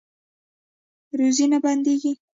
[1.19, 2.13] روزي نه بندیږي